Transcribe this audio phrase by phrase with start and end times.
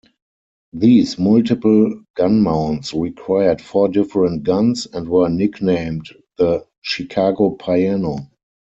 [0.73, 8.17] These multiple gun mounts required four different guns and were nicknamed the "Chicago Piano".